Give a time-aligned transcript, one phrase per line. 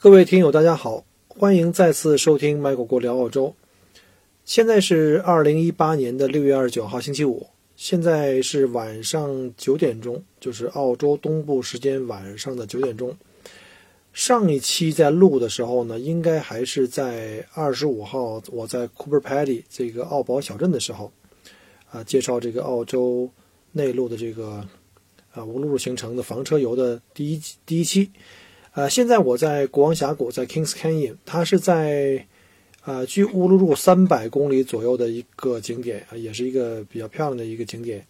[0.00, 3.52] 各位听友，大家好，欢迎再次收听麦果果聊澳洲。
[4.44, 13.12] 现在是二零一八年的六月二十九号星期五，现在是晚上九点钟，就是澳洲东部时间晚上的九点钟。
[14.12, 21.10] 上一期在录的时候呢，应该还是在二十五号，我在 Cooper Paddy 这个澳宝小镇的时候，
[21.90, 23.28] 啊，介绍这个澳洲
[23.72, 24.64] 内陆的这个
[25.32, 28.12] 啊乌鲁鲁行程的房车游的第一第一期。
[28.74, 32.24] 呃，现在我在国王峡谷，在 Kings Canyon，它是在，
[32.84, 38.06] 呃，距乌鲁鲁三百公里左右的一个景点啊，也是一个比较漂亮的一个景点。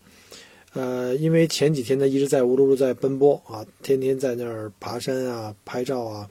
[0.75, 6.29] 呃，因为前几天呢一直在乌鲁鲁在奔波啊，天天在那儿爬山啊、拍照啊，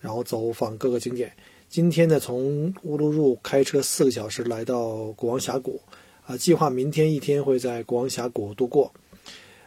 [0.00, 1.32] 然后走访各个景点。
[1.68, 5.80] 今天呢，从乌鲁鲁开车四个小时来到国王峡谷，
[6.26, 8.92] 啊，计划明天一天会在国王峡谷度过。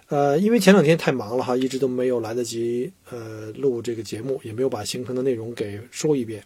[0.07, 6.43] 呃，因为前两天太忙了哈，一直都没有来得及呃录这个节目，也没有把行程的内容给说一遍。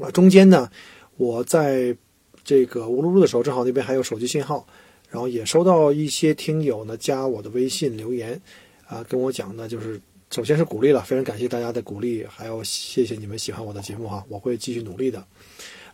[0.00, 0.68] 啊，中间呢，
[1.16, 1.96] 我在
[2.42, 4.66] 这个乌鲁鲁的时候，正好那边还有手机信号，
[5.10, 8.40] 然后也收到一些听友呢加我的微信留言，
[8.88, 10.00] 啊，跟我讲呢，就是
[10.32, 15.24] 首先是鼓励了，非常感谢大家的鼓励，还有谢谢你们喜欢我的节目哈，我会继续努力的。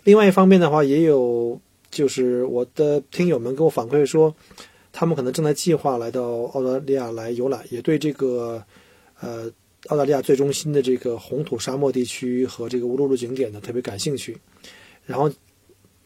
[0.05, 1.61] 另外一方面的话，也有
[1.91, 4.35] 就是我的听友们给我反馈说。
[4.99, 8.65] 他们可能正在计划来到澳大利亚来游览，也对这个，
[9.21, 9.53] 呃，
[9.89, 14.39] 澳大利亚最中心的这个红土沙漠地区和这个乌鲁鲁景点呢特别感兴趣。
[15.05, 15.31] 然后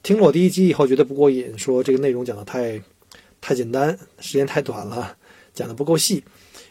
[0.02, 2.82] 听了我第一集以后觉得不过瘾，说这个内容讲的太
[3.40, 5.16] 太简单，时间太短了，
[5.54, 6.24] 讲的不够细。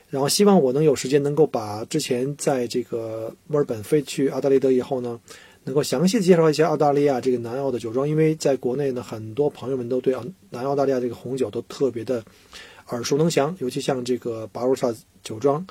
[0.09, 5.18] 然后希望我能有时间能够把之前在这个墨尔本飞去阿德雷德以后呢。
[5.69, 10.16] 能够详细介绍一下澳大利亚这个南澳的酒庄，因为在国内呢，很多朋友们都对
[10.50, 12.24] 南澳大利亚这个红酒都特别的
[12.88, 14.91] 耳熟能详，尤其像这个巴罗萨
[15.22, 15.63] 酒庄，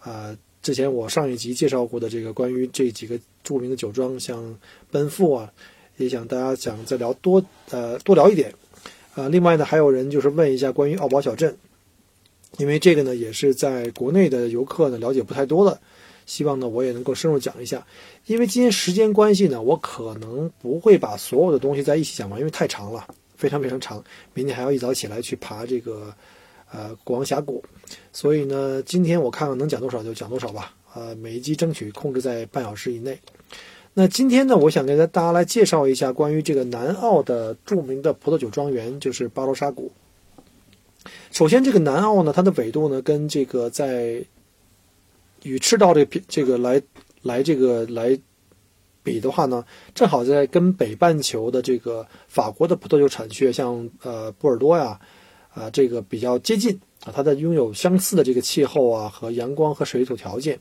[0.00, 4.58] 啊，之前我上一集介绍过的这个关于这几个著名的酒庄，像
[4.90, 5.52] 奔富啊，
[5.98, 8.52] 也想大家想再聊多呃多聊一点，
[9.14, 11.56] 啊，另外呢，还有人就是问一下关于澳宝小镇，
[12.58, 15.78] 因为这个呢也是在国内的游客呢了解不太多的。
[16.26, 17.86] 希望呢，我也能够深入讲一下，
[18.26, 24.02] 因为今天时间关系呢，我可能不会把所有的东西在一起讲完，因为太长了，非常非常长。
[24.32, 26.14] 明天还要一早起来去爬这个，
[26.72, 27.62] 呃，国王峡谷，
[28.12, 30.74] 所以呢，今天我看看能讲多少就讲多少吧。
[30.94, 33.18] 呃，每一集争取控制在半小时以内。
[33.92, 39.92] 那今天呢，我想跟大家来介绍一下关于这个南澳的著名的葡萄酒庄园，就是巴罗沙谷。
[41.30, 44.24] 首先，这个南澳呢，它的纬度呢，跟这个在
[45.44, 46.82] 与赤道这这个来
[47.22, 48.18] 来这个来
[49.02, 54.98] 比的话呢，正好在跟北半球的这个法国的葡萄酒产区，像呃波尔多呀，
[55.52, 60.58] 啊这个比较接近啊，它的拥有相似的这个气候啊和阳光和水土条件。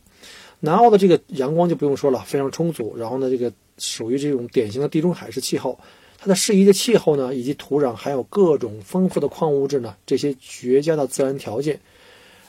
[0.59, 2.95] 南澳的这个阳光就不用说了，非常充足。
[2.97, 5.79] 然后呢，这个属于这种典型的地中海式气候，
[6.17, 11.79] 它的适宜的气候呢，以及土壤含有各种丰富的矿物质呢，这些绝佳的自然条件。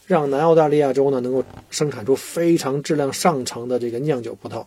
[0.06, 4.65] 让南澳大利亚州呢能够生产出非常质量上乘的这个酿酒葡萄，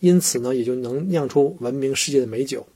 [0.00, 2.66] 因此呢也就能酿出闻名世界的美酒。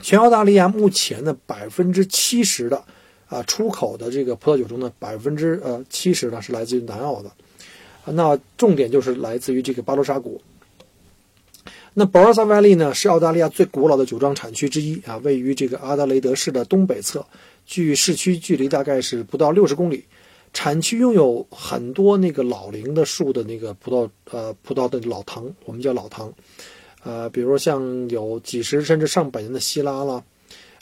[0.00, 2.84] 全澳大利亚目前的百分之七十的
[3.28, 7.30] 啊出口的这个葡萄酒中呢百分之呃七十呢是来自于南澳的，
[8.12, 10.40] 那重点就是来自于这个巴罗沙谷。
[11.98, 17.26] 那 Barossa Valley 呢是澳大利亚最古老的酒庄产区之一啊，位于这个阿德雷德市的东北侧，
[17.64, 20.04] 距市区距离大概是不到六十公里。
[20.56, 26.32] 产区拥有很多那个老龄的树的那个葡萄，呃，葡萄的老藤，我们叫老藤，
[27.04, 30.24] 呃，比如像有几十甚至上百年的希拉啦，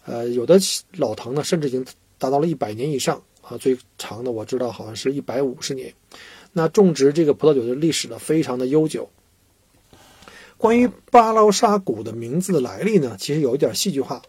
[0.07, 0.61] 呃，有的
[0.93, 1.85] 老藤呢，甚至已经
[2.19, 5.93] 达到了一百年以上啊，最长的我知道好像是一百五十年。
[6.53, 9.11] 那种植这个葡萄酒的历史呢，非常的悠久。
[10.57, 14.23] 关于巴劳沙谷的名字的来历呢，其实有一点戏剧化，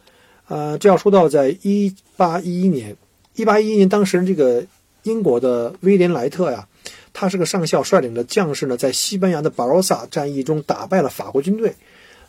[0.48, 2.98] 呃，这要说到在一八一一年，
[3.36, 4.66] 一八一一年当时这个。
[5.06, 6.68] 英国的威廉莱特呀，
[7.14, 11.74] 他是个上校，率领的将士呢，在西班牙的巴罗萨战役中打败了法国军队。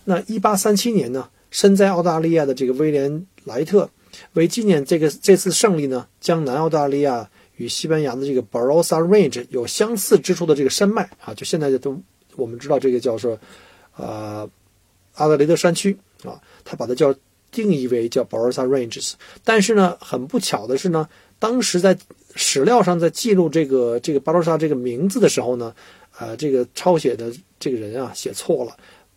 [0.04, 3.90] 那一八三七年呢，身在澳大利亚的这个威廉莱特
[4.34, 12.00] 为纪念这个这次胜利呢，将南澳大利亚与西班牙的这个 Barossa Range 有相似之处的这个山脉啊，就现在的都
[12.36, 13.38] 我们知道这个叫做
[13.96, 14.48] 呃
[15.14, 17.14] 阿德雷德山区啊，他把它叫
[17.50, 19.14] 定义为叫 Barossa Ranges。
[19.42, 21.08] 但是呢，很不巧的是呢，
[21.38, 21.96] 当时在
[22.36, 25.74] 史料上在记录这个这个巴罗萨这个名字的时候呢，
[26.18, 28.76] 呃，这个抄写的这个人啊写错了。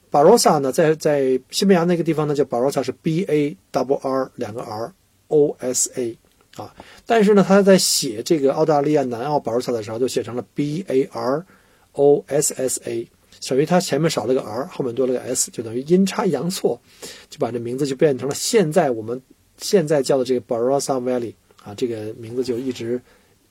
[0.10, 4.92] 巴罗萨呢，在在西班牙那个地方呢叫巴罗萨是 B A W R 两个 R
[5.28, 6.18] O S A
[6.56, 6.74] 啊，
[7.06, 11.46] 但是呢他在写这个澳大利亚南澳巴罗萨的时候就写成了 B A R
[11.92, 13.08] O S S A，
[13.48, 16.82] 等于他前面少了个 R，后面多了个 S，就等于阴差阳错，
[17.30, 19.22] 就把这名字就变成了现在我们
[19.58, 21.36] 现在叫的这个 barosa Valley
[21.70, 23.00] 啊，这个名字就一直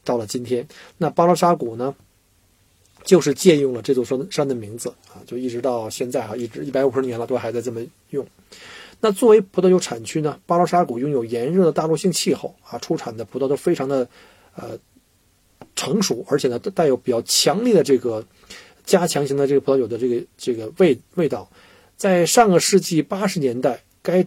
[0.04, 0.66] 到了今天。
[0.96, 1.94] 那巴罗沙谷呢？
[3.04, 7.80] 就是借用了这座山山的名字啊，就一直到现在啊，一直一百五十年了，都还在这么
[8.10, 8.26] 用。
[9.00, 14.06] 那作为葡萄酒产区呢，巴罗沙谷拥有炎热的大陆性气候啊，出产的葡萄都非常的
[14.56, 14.76] 呃
[15.74, 18.22] 成熟，而且呢带有比较强烈的这个
[18.84, 21.48] 加强型的这个葡萄酒的这个这个味味道。
[21.96, 24.26] 在上个世纪八十年代，该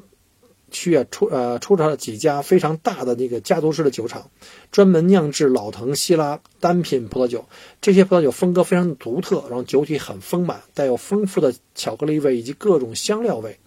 [0.72, 4.32] 区啊出呃出产了几家非常大的那个家族式的酒厂，
[4.72, 7.46] 专门酿制老藤希拉单品葡萄酒。
[7.82, 13.60] 这些葡萄酒风格非常独特，然后酒体很丰满，带有丰富的巧克力味以及各种香料味。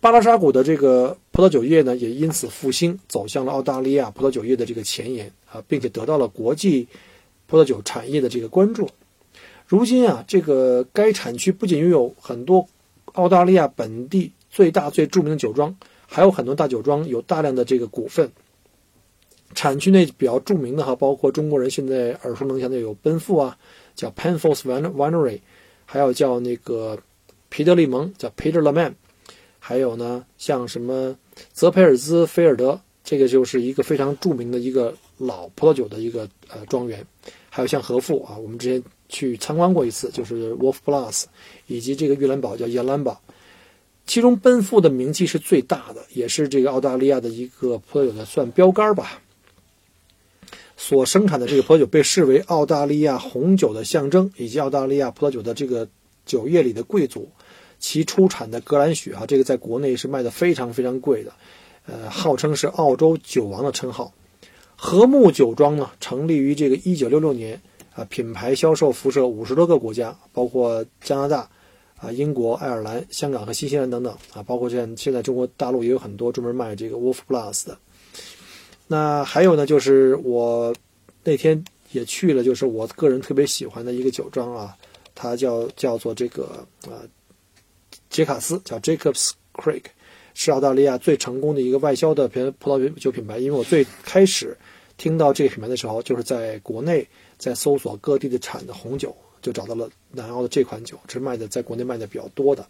[0.00, 6.88] 巴拉沙谷的这个葡萄酒业呢，也因此复兴，走向了澳大利亚葡萄酒业的这个前沿啊，并且得到了国际
[7.46, 8.88] 葡萄酒产业的这个关注。
[9.66, 12.66] 如今啊，这个该产区不仅拥有很多
[13.12, 14.32] 澳大利亚本地。
[14.52, 15.74] 最大最著名的酒庄，
[16.06, 18.30] 还有很多大酒庄有大量的这个股份。
[19.54, 23.58] 产区内比较著名的哈，包括中国人现在耳熟能详的有奔富啊，
[23.94, 25.40] 叫 Penfolds Winery，
[25.84, 26.98] 还有叫那个
[27.50, 28.94] 皮特利蒙，叫 Peter Leman，
[29.58, 31.14] 还有呢像什么
[31.52, 37.06] 泽培尔兹菲尔德，这个就是一个非常著名的一个老葡萄酒的一个呃庄园，
[37.50, 41.24] 还有像和富啊，我们之前去参观过一次，就是 Wolf Plus，
[41.66, 43.20] 以及这个玉兰堡叫叶兰堡。
[44.04, 49.22] 其中，奔富的名气是最大的，也是这个澳大利亚的一个葡萄酒的算标杆吧。
[50.76, 55.88] 所生产的这个葡萄酒被视为澳大利亚红酒的象征，以及澳大利亚葡萄酒的这个
[56.26, 57.30] 酒业里的贵族。
[57.78, 61.32] 其出产的格兰许啊，这个在国内是卖的非常非常贵的，
[61.86, 64.12] 呃，号称是澳洲酒王的称号。
[64.76, 67.60] 和睦酒庄呢，成立于这个一九六六年，
[67.94, 71.48] 啊，品牌销售辐射五十多个国家，包括加拿大。
[72.02, 77.78] 啊，英国、爱尔兰、香港和新西兰等等啊，包括现现在中国大陆也有很多专门卖这个 Wolf Plus 的。
[78.88, 80.74] 那还有呢，就是我
[81.22, 84.76] 那天也去了，就是我个人特别喜欢的一个酒庄啊，
[85.14, 87.06] 它叫叫做这个啊
[88.10, 89.84] 杰卡斯，叫 Jacobs Creek，
[90.34, 93.38] 是澳大利亚最成功的一个外销的葡葡萄酒品牌。
[93.38, 94.58] 因为我最开始
[94.96, 97.06] 听到这个品牌的时候，就是在国内
[97.38, 99.16] 在搜索各地的产的红酒。
[99.42, 102.64] 就找到了南澳的这款酒，是卖的在国内卖的比较多的，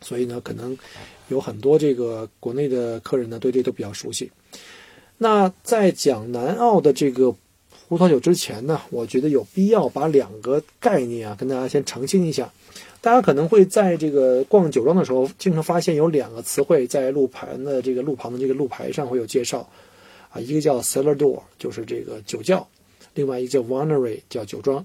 [0.00, 0.76] 所以呢，可能
[1.28, 4.30] 有很多这个国内的客人呢对这都比较熟悉。
[5.18, 7.32] 那在讲南澳的这个
[7.88, 12.50] 葡萄酒之前呢，我觉得有必要把两个概念啊跟大家先澄清一下。
[13.02, 19.66] 大家可能会在这个逛酒庄的时候，经常发现有两个词汇在路牌的这个路旁的这个路牌上会有介绍
[20.30, 22.58] 啊，一个叫 cellar door，就是这个酒窖；
[23.14, 24.84] 另外一个叫 winery，叫酒庄。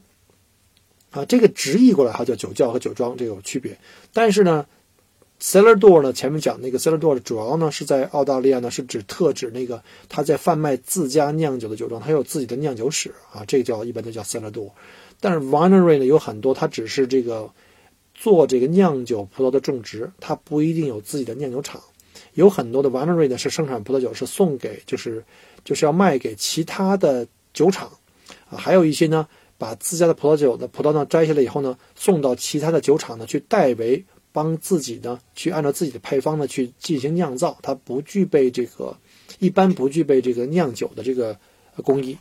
[1.16, 3.78] 啊，这个直译过来哈叫酒窖和酒庄，这个有区别。
[4.12, 4.66] 但是呢
[5.40, 14.72] ，cellar door 呢，前面讲那个 cellar door 主要呢是在澳大利亚呢是指特指那个他在贩卖自家酿酒的酒庄，他有自己的酿酒史啊，这个叫一般都叫 cellar door。
[15.22, 17.50] 但是 winery 呢有很多，它只是这个
[18.14, 21.82] 做这个酿酒葡萄的种植，它不一定有自己的酿酒厂。
[22.34, 25.24] 有很多的 winery 呢是生产葡萄酒是送给就是
[25.64, 27.90] 就是要卖给其他的酒厂
[28.50, 29.26] 啊，还有一些呢。
[29.58, 38.98] 把自家的葡萄酒的葡萄呢摘下来以后呢，送到其他的酒厂呢去代为帮自己呢去按照自己的配方呢去进行酿造，它不具备这个
[39.40, 41.38] 一般不具备这个酿酒的这个
[41.84, 42.18] 工艺。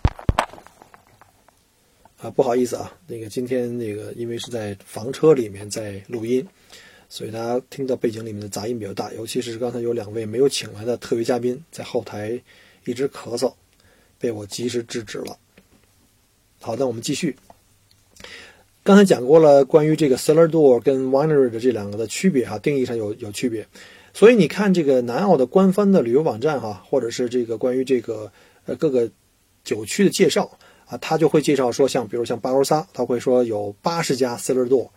[2.18, 6.46] 啊，不好意思啊，那个今天那个因为是在房车里面在录音，
[7.08, 12.40] 所以大家听到背景里面的杂音比较大，尤其是刚才有两位没有请来的特别嘉宾在后台
[12.86, 13.52] 一直咳嗽，
[14.18, 15.36] 被我及时制止了。
[16.64, 17.36] 好的，我们继续。
[18.82, 23.66] 刚才讲过了关于这个 cellar door 跟 winery 的这两个的区别哈，定义上有有区别。
[24.14, 28.32] 所以你看这个南澳的官方的旅游网站哈，或者是这个关于这个
[28.64, 29.10] 呃各个
[29.62, 30.50] 酒区的介绍
[30.86, 34.88] 啊，他就会介绍说，像比如像巴罗萨，他会说有八十家 cellar door，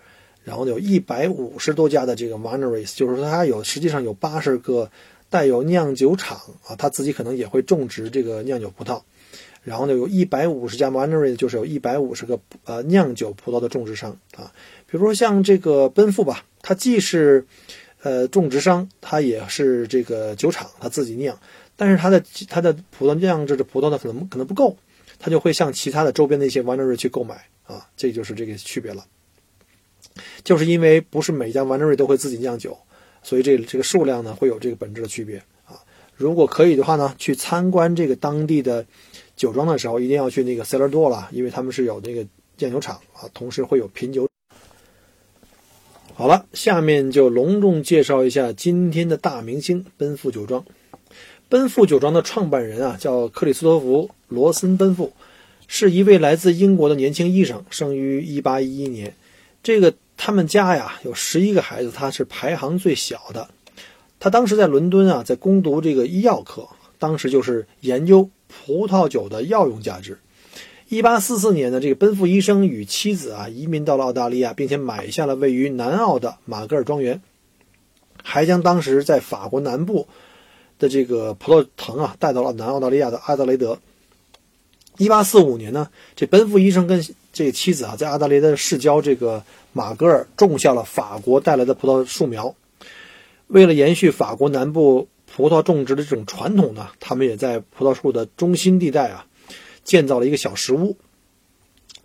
[0.46, 4.90] 然后有一百五十多家的这个 wineries，就是说它有实际上有八十个
[5.30, 9.02] 带有酿酒厂啊，他自己可能也会种植这个酿酒葡萄。
[9.68, 14.50] 然后呢，有一百五十家 winery，就是有一百五十个呃酿酒葡萄的种植商啊。
[14.90, 17.46] 比如说像这个奔富吧，它既是
[18.02, 21.38] 呃种植商，它也是这个酒厂，它自己酿。
[21.76, 24.78] 但是它的它的葡萄酿制的葡萄呢，可能可能不够，
[25.20, 29.06] 它就会向其他的周边的一些 winery 去购买啊，这就是这个区别了。
[30.46, 32.78] 就是因为不是每家 winery 都会自己酿酒，
[33.22, 35.44] 所以这这个数量呢会有这个本质的区别。
[36.18, 38.86] 如果可以的话呢，去参观这个当地的。
[39.38, 42.26] 酒庄的时候一定要去那个 cellar door 了，因为他们是有那个
[42.58, 44.28] 酿酒厂啊，同时会有品酒。
[46.16, 50.66] 好了，下面就隆重介绍一下今天的大明星奔富酒庄。
[51.50, 55.14] 奔富酒庄的创办人啊，叫克里斯托弗·罗森·奔富，
[55.68, 59.14] 是一位来自英国的年轻医生，生于1811年。
[59.62, 63.48] 这个他们家呀有十一个孩子，他是排行最小的。
[64.28, 66.68] 他当时在伦敦啊，在攻读这个医药科，
[67.00, 68.30] 当时就是研究。
[68.50, 70.20] 葡萄酒的药用价值。
[70.88, 77.22] 一八四四年呢，这个奔赴医生与妻子啊移民到了澳大利亚，并且买下了位于南澳的马格尔庄园，
[78.24, 80.08] 还将当时在法国南部
[80.80, 83.80] 的这个葡萄藤啊带到了南澳大利亚的阿德雷德。
[84.98, 89.44] 一八四五年呢，这奔赴医生跟这个妻子啊在阿德雷德市郊这个
[89.74, 92.56] 马格尔种下了法国带来的葡萄树苗。
[93.48, 95.08] 为了延续法国南部。
[95.30, 99.28] 葡萄种植的这种传统呢，他们也在葡萄树的中心地带啊，
[99.84, 100.98] 建造了一个小石屋。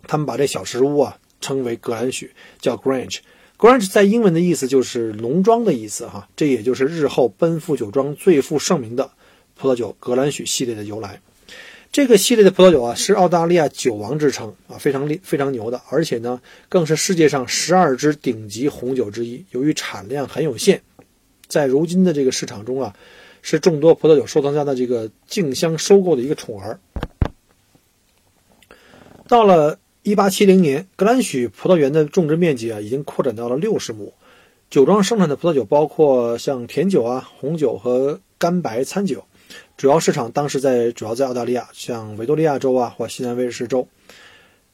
[0.05, 3.19] 他们把这小石屋啊称为格兰许，叫 Grange。
[3.57, 9.09] Grange 在英文的意思就是农庄的意思哈，这也就是日后奔富酒庄最负盛名的
[9.55, 11.21] 葡萄酒格兰许系列的由来。
[11.93, 19.43] 这个系列的葡萄酒啊，是澳大利亚酒王之称啊，非常厉非常牛的，而且呢，更是世界上十二支顶级红酒之一。
[19.51, 20.81] 由于产量很有限，
[21.47, 22.95] 在如今的这个市场中啊。
[23.45, 26.79] 是众多葡萄酒收藏家的这个竞相收购的一个宠儿。
[29.27, 34.13] 到了一八七零年，格兰许葡萄园的种植面积啊，已经扩展到了六十亩。
[34.69, 39.25] 酒庄生产的葡萄酒包括像甜酒啊、红酒和干白餐酒。
[39.75, 43.85] 主要市场当时在主要在澳大利亚，像维多利亚州啊或西南威尔士州。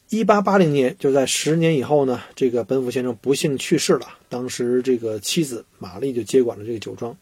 [0.10, 4.08] 1880年，就在十年以后呢，这个奔富先生不幸去世了。
[4.28, 7.16] 当时这个妻子玛丽就接管了这个酒庄。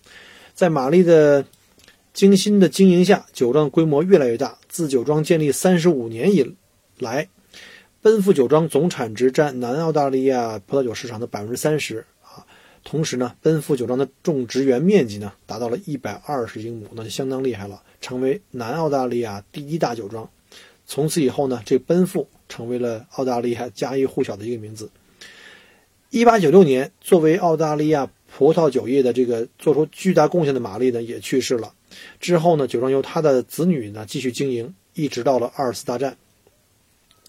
[0.54, 1.44] 在玛丽的
[2.14, 4.58] 精心的经营下，酒庄规模越来越大。
[4.70, 6.56] 自酒庄建立三十五年以
[6.98, 7.28] 来，
[8.02, 12.46] 奔富酒庄总产值占南澳大利亚葡萄酒市场的百分之三十啊。
[12.86, 20.30] 同时呢，奔富酒庄的种植园面积呢达到了一百二十英亩，那就相当厉害了，成为南澳大利亚第一大酒庄。
[20.88, 24.90] 从此以后呢，这奔富成为了澳大利亚家喻户晓的一个名字。
[26.10, 28.10] 一八九六年，作为澳大利亚。
[28.30, 31.74] 葡萄酒业的这个做出巨大贡献的玛丽呢，也去世了。
[32.20, 36.18] 之后呢，酒庄由他的子女呢继续经营，一直到了二次大战。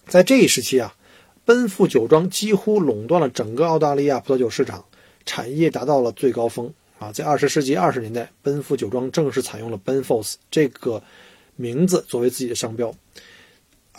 [0.05, 0.93] 在这一时期啊，
[1.45, 4.85] 奔富酒庄几乎垄断了整个澳大利亚葡萄酒市场，
[5.25, 7.11] 产业达到了最高峰啊。
[7.13, 11.01] 在二十世纪二十年代，奔富酒庄正式采用了 Benfolds 这个
[11.55, 12.93] 名字作为自己的商标。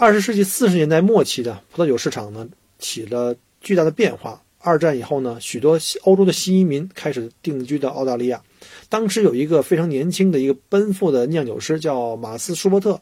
[0.01, 4.41] 二十世纪四十年代末期的葡萄酒市场呢，起了巨大的变化。
[4.59, 8.43] 二战以后呢，许多欧洲的新移民开始定居到澳大利亚。
[8.89, 12.99] 当时有一个非常年轻的一个奔赴的酿酒师，叫马斯舒伯特。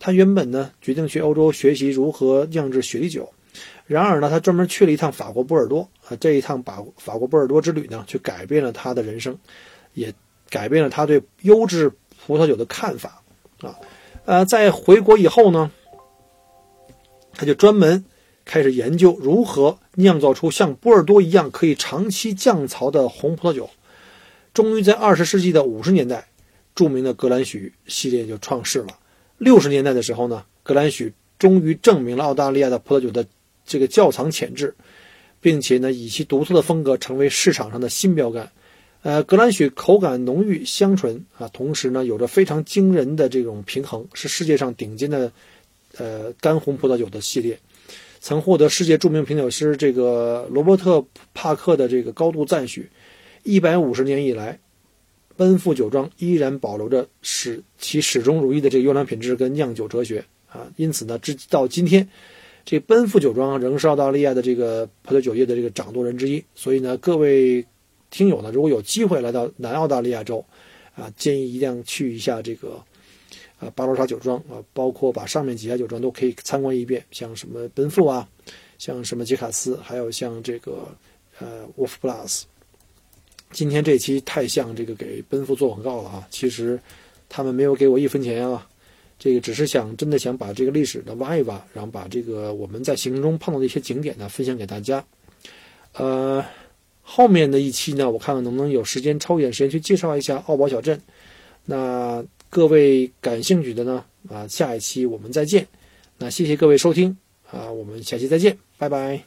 [0.00, 3.32] 他原本呢决定去欧洲学习如何酿制雪莉酒，
[3.86, 5.88] 然而呢，他专门去了一趟法国波尔多。
[6.08, 9.38] 啊，这一趟法法国波尔多之旅呢，却改变了他的人生，
[9.94, 10.12] 也
[10.48, 11.88] 改变了他对优质
[12.26, 13.22] 葡萄酒的看法。
[13.60, 13.78] 啊，
[14.24, 15.70] 呃，在回国以后呢，
[17.40, 18.04] 他就专门。
[18.44, 23.70] 开始研究如何酿造出像波尔多一样可以长期降槽的红葡萄酒。
[24.52, 26.28] 终于在二十世纪的五十年代，
[26.74, 28.88] 著名的格兰许系列就创世了。
[29.38, 33.24] 六十年代的时候呢，格兰许终于证明了澳大利亚的葡萄酒的
[33.64, 34.74] 这个窖藏潜质，
[35.40, 38.50] 并且呢，以其独特的风格成为市场上的新标杆。
[39.02, 45.30] 呃，格兰许口感浓郁香醇啊，同时呢，有着非常惊人的这种平衡，是世界上顶尖的
[45.98, 47.58] 呃干红葡萄酒的系列。
[48.22, 50.98] 曾获得世界著名品酒师这个罗伯特·
[51.32, 52.86] 帕克的这个高度赞许。
[53.44, 54.58] 一百五十年以来，
[55.38, 60.70] 奔富酒庄依然保留着始其始终如一的这个优良品质跟酿酒哲学啊。
[60.76, 62.06] 因此呢，直到今天，
[62.66, 66.44] 这奔富酒庄仍是澳大利亚的这个葡萄酒业的这个掌舵人之一。
[66.54, 67.64] 所以呢，各位
[68.10, 70.44] 听友呢，如果有机会来到南澳大利亚州，
[70.94, 72.84] 啊，建议一定要去一下这个。
[73.60, 78.26] 啊，巴罗沙酒庄啊，包括把上面几家酒庄都可以参观一遍，像什么奔富啊，
[78.78, 80.88] 像什么杰卡斯，还有像这个
[81.38, 82.46] 呃沃夫普拉斯。
[83.52, 86.26] 今天这期太像这个给奔赴做广告了啊！
[86.30, 86.80] 其实
[87.28, 88.66] 他们没有给我一分钱啊，
[89.18, 95.04] 这个只是想真的想把这个历史呢挖一挖，然后把这个我们在行程中碰到的一些景点呢分享给大家。
[95.94, 96.42] 呃，
[97.02, 100.98] 后面的一期呢，我看看能不能有时间抽一点时间去介绍一下奥宝小镇。
[101.64, 105.64] 那各位感兴趣的呢，啊，下一期我们再见。
[106.18, 107.16] 那谢谢各位收听
[107.48, 109.20] 啊，我们下期再见，拜拜。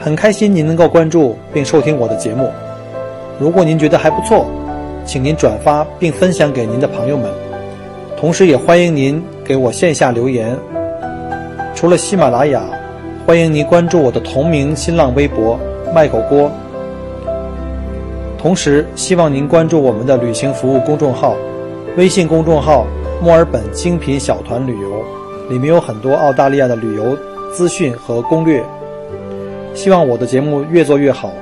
[0.00, 2.50] 很开心您能够关注并收听我的节目。
[3.38, 4.50] 如果您觉得还不错，
[5.06, 7.32] 请您转发并分享给您的朋友们。
[8.16, 10.58] 同时，也欢迎您给我线下留言。
[11.76, 12.68] 除了喜马拉雅，
[13.24, 15.56] 欢迎您关注我的同名新浪微博
[15.94, 16.50] “麦狗锅”。
[18.36, 21.36] 同时，希望您关注我们的旅行服务公众号，
[21.96, 22.84] 微信公众号
[23.22, 25.04] “墨尔本精品小团旅游”，
[25.48, 27.16] 里面有很多澳大利亚的旅游
[27.52, 28.60] 资讯和攻略。
[29.72, 31.32] 希望我的节目越做越好。